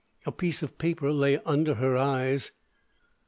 A 0.25 0.31
piece 0.31 0.63
of 0.63 0.79
paper 0.79 1.11
lay 1.11 1.37
under 1.45 1.75
her 1.75 1.95
eyes. 1.95 2.51